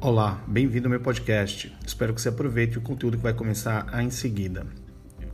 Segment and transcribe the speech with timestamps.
[0.00, 1.76] Olá, bem-vindo ao meu podcast.
[1.84, 4.64] Espero que você aproveite o conteúdo que vai começar em seguida.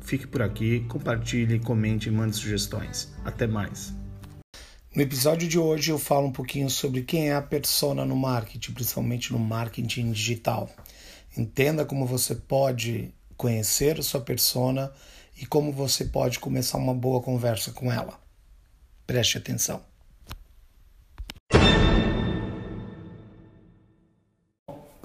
[0.00, 3.14] Fique por aqui, compartilhe, comente e mande sugestões.
[3.24, 3.94] Até mais.
[4.92, 8.72] No episódio de hoje eu falo um pouquinho sobre quem é a persona no marketing,
[8.72, 10.68] principalmente no marketing digital.
[11.36, 14.92] Entenda como você pode conhecer a sua persona
[15.40, 18.20] e como você pode começar uma boa conversa com ela.
[19.06, 19.84] Preste atenção.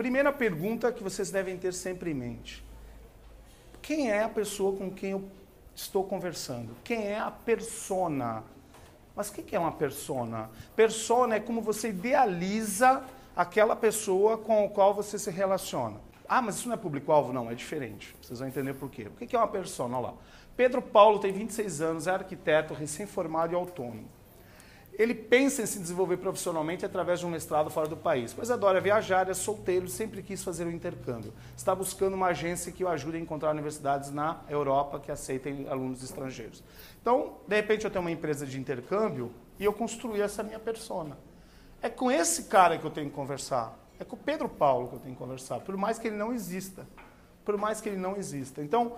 [0.04, 2.62] Primeira pergunta que vocês devem ter sempre em mente:
[3.82, 5.24] quem é a pessoa com quem eu
[5.74, 6.76] estou conversando?
[6.84, 8.44] Quem é a persona?
[9.16, 10.50] Mas o que é uma persona?
[10.76, 13.02] Persona é como você idealiza
[13.34, 16.02] aquela pessoa com a qual você se relaciona.
[16.28, 17.32] Ah, mas isso não é público-alvo?
[17.32, 18.14] Não, é diferente.
[18.22, 19.08] Vocês vão entender por quê.
[19.08, 19.98] O que é uma persona?
[19.98, 20.14] Olha lá.
[20.58, 24.10] Pedro Paulo tem 26 anos, é arquiteto, recém-formado e autônomo.
[24.98, 28.80] Ele pensa em se desenvolver profissionalmente através de um mestrado fora do país, pois adora
[28.80, 31.34] viajar, é solteiro, sempre quis fazer um intercâmbio.
[31.58, 36.04] Está buscando uma agência que o ajude a encontrar universidades na Europa que aceitem alunos
[36.04, 36.64] estrangeiros.
[37.02, 41.18] Então, de repente, eu tenho uma empresa de intercâmbio e eu construí essa minha persona.
[41.82, 43.78] É com esse cara que eu tenho que conversar.
[44.00, 46.32] É com o Pedro Paulo que eu tenho que conversar, por mais que ele não
[46.34, 46.88] exista.
[47.44, 48.62] Por mais que ele não exista.
[48.62, 48.96] Então,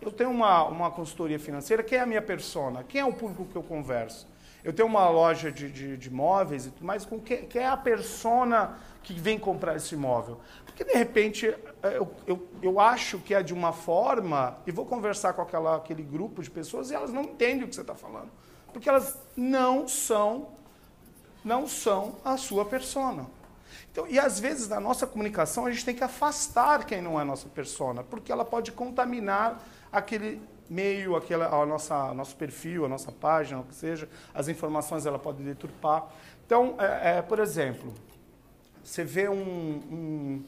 [0.00, 2.82] eu tenho uma, uma consultoria financeira, quem é a minha persona?
[2.82, 4.26] Quem é o público que eu converso?
[4.64, 7.68] Eu tenho uma loja de, de, de móveis e tudo mais, com quem, quem é
[7.68, 10.40] a persona que vem comprar esse imóvel?
[10.64, 11.46] Porque, de repente,
[11.82, 15.76] é, eu, eu, eu acho que é de uma forma e vou conversar com aquela,
[15.76, 18.30] aquele grupo de pessoas e elas não entendem o que você está falando.
[18.72, 20.48] Porque elas não são,
[21.44, 23.26] não são a sua persona.
[23.92, 27.24] Então, e às vezes na nossa comunicação a gente tem que afastar quem não é
[27.24, 33.12] nossa persona, porque ela pode contaminar aquele meio, aquela, a nossa, nosso perfil, a nossa
[33.12, 36.08] página, o que seja, as informações ela pode deturpar.
[36.46, 37.92] Então, é, é, por exemplo,
[38.82, 40.44] você vê um, um,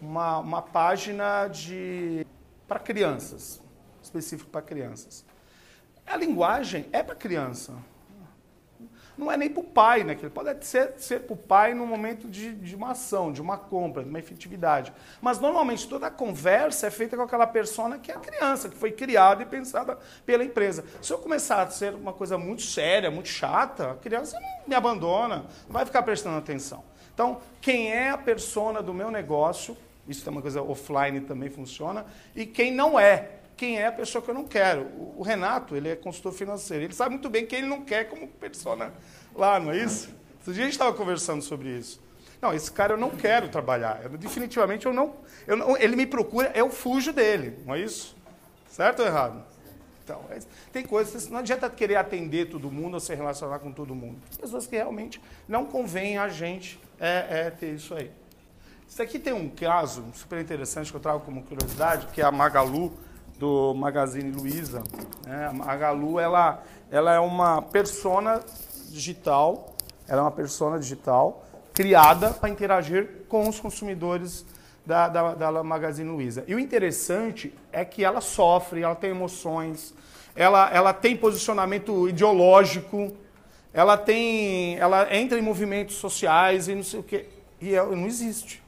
[0.00, 2.26] uma, uma página de
[2.66, 3.60] para crianças,
[4.02, 5.24] específico para crianças.
[6.06, 7.74] A linguagem é para criança
[9.20, 10.16] não é nem para o pai, né?
[10.18, 13.56] Ele pode ser, ser para o pai no momento de, de uma ação, de uma
[13.56, 14.92] compra, de uma efetividade.
[15.20, 18.76] Mas normalmente toda a conversa é feita com aquela persona que é a criança, que
[18.76, 20.84] foi criada e pensada pela empresa.
[21.02, 24.74] Se eu começar a ser uma coisa muito séria, muito chata, a criança não me
[24.74, 26.82] abandona, não vai ficar prestando atenção.
[27.12, 29.76] Então, quem é a persona do meu negócio,
[30.08, 34.22] isso é uma coisa offline também funciona, e quem não é quem é a pessoa
[34.22, 34.86] que eu não quero.
[35.18, 36.84] O Renato, ele é consultor financeiro.
[36.84, 38.90] Ele sabe muito bem quem ele não quer como persona
[39.34, 40.08] lá, não é isso?
[40.40, 42.00] Esse dia a gente estava conversando sobre isso.
[42.40, 44.00] Não, esse cara eu não quero trabalhar.
[44.02, 45.14] Eu, definitivamente eu não,
[45.46, 48.16] eu não, Ele me procura, eu fujo dele, não é isso?
[48.66, 49.44] Certo ou errado?
[50.02, 50.38] Então, é,
[50.72, 54.16] tem coisas, não adianta querer atender todo mundo ou se relacionar com todo mundo.
[54.30, 58.10] Tem pessoas que realmente não convém a gente é, é, ter isso aí.
[58.88, 62.32] Isso aqui tem um caso super interessante que eu trago como curiosidade, que é a
[62.32, 62.90] Magalu
[63.40, 64.84] do Magazine Luiza.
[65.26, 65.46] Né?
[65.46, 68.44] A Magalu ela, ela é uma persona
[68.90, 69.74] digital,
[70.06, 71.42] ela é uma persona digital
[71.72, 74.44] criada para interagir com os consumidores
[74.84, 76.44] da, da, da Magazine Luiza.
[76.46, 79.94] E o interessante é que ela sofre, ela tem emoções,
[80.36, 83.10] ela, ela tem posicionamento ideológico,
[83.72, 87.26] ela tem, ela entra em movimentos sociais e não sei o quê.
[87.58, 88.62] E ela não existe.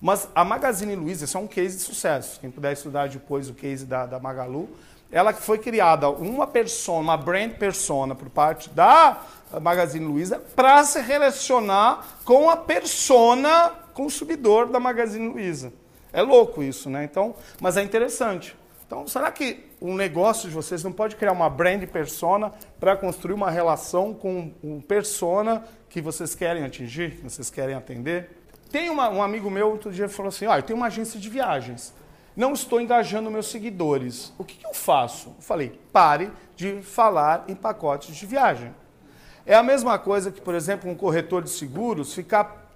[0.00, 2.38] Mas a Magazine Luiza, isso é um case de sucesso.
[2.40, 4.68] Quem puder estudar depois o case da, da Magalu,
[5.10, 9.22] ela foi criada uma persona, uma brand persona por parte da
[9.60, 15.72] Magazine Luiza para se relacionar com a persona consumidor da Magazine Luiza.
[16.12, 17.04] É louco isso, né?
[17.04, 18.56] Então, mas é interessante.
[18.86, 23.34] Então, será que o negócio de vocês não pode criar uma brand persona para construir
[23.34, 28.37] uma relação com um persona que vocês querem atingir, que vocês querem atender?
[28.70, 31.28] Tem uma, um amigo meu outro dia falou assim: ah, eu tenho uma agência de
[31.28, 31.94] viagens.
[32.36, 34.32] Não estou engajando meus seguidores.
[34.38, 35.30] O que, que eu faço?
[35.30, 38.74] Eu falei: pare de falar em pacotes de viagem.
[39.46, 42.68] É a mesma coisa que, por exemplo, um corretor de seguros ficar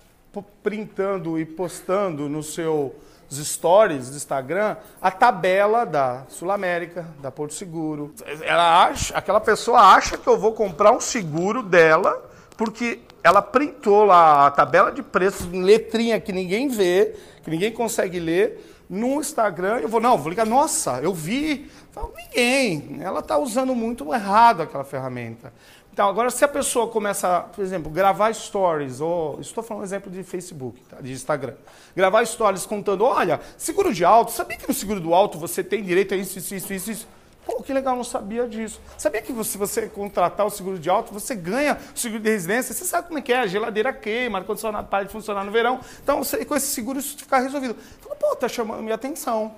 [0.62, 2.93] printando e postando nos seus
[3.31, 8.15] stories do Instagram a tabela da Sul América, da Porto Seguro.
[8.43, 12.31] Ela acha, aquela pessoa acha que eu vou comprar um seguro dela
[12.64, 17.12] porque ela printou lá a tabela de preços em letrinha que ninguém vê,
[17.43, 19.81] que ninguém consegue ler, no Instagram.
[19.81, 21.69] Eu vou, não, vou ligar, nossa, eu vi.
[21.91, 23.00] Falo, ninguém.
[23.00, 25.53] Ela está usando muito errado aquela ferramenta.
[25.93, 30.08] Então, agora, se a pessoa começa, por exemplo, gravar stories, ou estou falando um exemplo
[30.08, 31.55] de Facebook, tá, de Instagram,
[31.97, 35.82] gravar stories contando, olha, seguro de auto, sabia que no seguro do auto você tem
[35.82, 37.08] direito a isso, isso, isso, isso?
[37.44, 38.81] Pô, que legal, não sabia disso.
[38.97, 42.73] Sabia que se você contratar o seguro de auto, você ganha o seguro de residência?
[42.73, 43.41] Você sabe como é que é?
[43.41, 45.81] A geladeira queima, o ar-condicionado para de funcionar no verão.
[46.03, 47.77] Então, você, com esse seguro, isso fica resolvido.
[48.00, 49.55] Falei, pô, tá chamando minha atenção.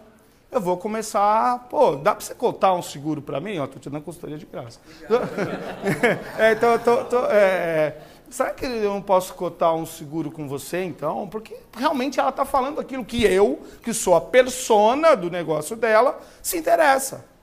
[0.50, 3.58] Eu vou começar, pô, dá para você cotar um seguro para mim?
[3.58, 4.80] Ó, tô te dando consultoria de graça.
[6.38, 7.98] é, então, eu tô, tô é,
[8.30, 11.28] será que eu não posso cotar um seguro com você, então?
[11.28, 16.18] Porque realmente ela está falando aquilo que eu, que sou a persona do negócio dela,
[16.40, 17.33] se interessa.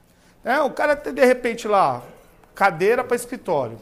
[0.44, 2.02] É, o cara tem, de repente, lá,
[2.56, 3.78] cadeira para escritório.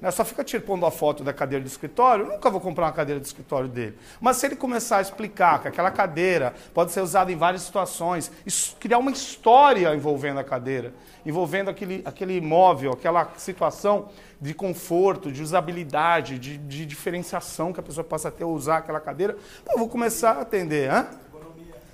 [0.00, 0.10] Né?
[0.10, 3.24] Só fica tirando a foto da cadeira do escritório, nunca vou comprar uma cadeira do
[3.26, 3.98] escritório dele.
[4.20, 8.32] Mas se ele começar a explicar que aquela cadeira pode ser usada em várias situações,
[8.78, 10.94] criar uma história envolvendo a cadeira,
[11.24, 14.08] envolvendo aquele, aquele imóvel, aquela situação
[14.40, 19.00] de conforto, de usabilidade, de, de diferenciação que a pessoa possa ter ao usar aquela
[19.00, 19.36] cadeira,
[19.70, 20.90] eu vou começar a atender.
[20.90, 21.06] Hã?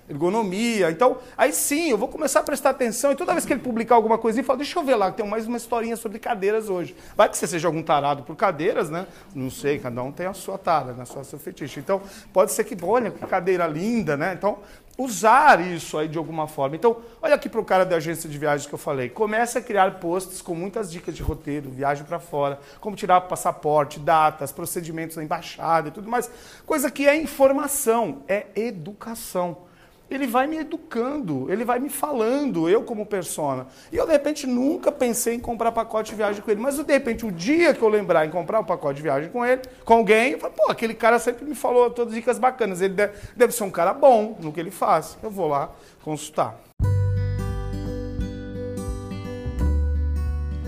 [0.08, 0.90] Ergonomia.
[0.90, 3.94] Então, aí sim, eu vou começar a prestar atenção e toda vez que ele publicar
[3.94, 6.68] alguma coisinha, eu falo, deixa eu ver lá, que tem mais uma historinha sobre cadeiras
[6.68, 6.94] hoje.
[7.16, 9.06] Vai que você seja algum tarado por cadeiras, né?
[9.34, 11.04] Não sei, cada um tem a sua tara, né?
[11.04, 11.80] Só seu fetiche.
[11.80, 12.00] Então,
[12.32, 14.34] pode ser que, olha, que cadeira linda, né?
[14.34, 14.58] Então,
[14.98, 16.76] usar isso aí de alguma forma.
[16.76, 19.08] Então, olha aqui para o cara da agência de viagens que eu falei.
[19.08, 23.98] Comece a criar posts com muitas dicas de roteiro, viagem para fora, como tirar passaporte,
[23.98, 26.30] datas, procedimentos da embaixada e tudo mais.
[26.64, 29.65] Coisa que é informação, é educação
[30.10, 33.66] ele vai me educando, ele vai me falando, eu como persona.
[33.92, 36.60] E eu, de repente, nunca pensei em comprar pacote de viagem com ele.
[36.60, 39.44] Mas, de repente, o dia que eu lembrar em comprar um pacote de viagem com
[39.44, 42.80] ele, com alguém, eu falo, pô, aquele cara sempre me falou todas as dicas bacanas.
[42.80, 45.18] Ele deve, deve ser um cara bom no que ele faz.
[45.22, 45.70] Eu vou lá
[46.02, 46.56] consultar.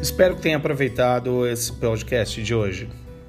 [0.01, 3.08] Espero que tenha aproveitado esse podcast de hoje.